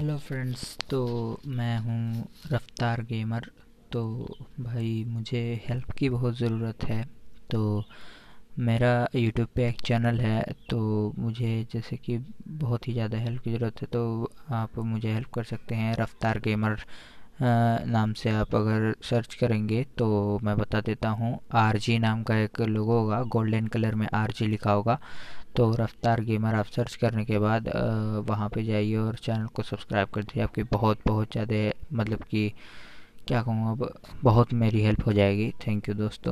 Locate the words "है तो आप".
13.82-14.78